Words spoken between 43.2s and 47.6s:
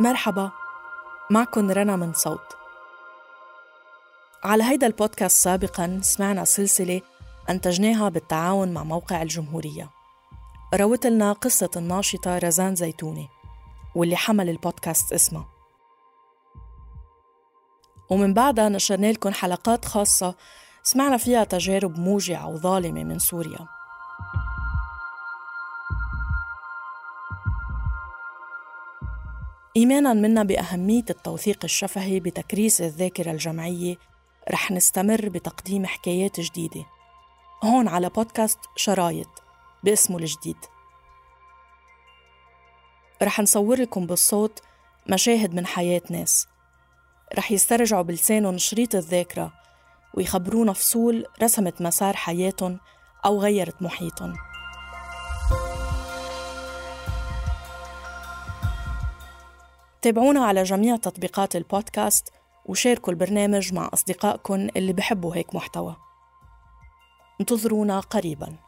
رح نصور لكم بالصوت مشاهد من حياة ناس. رح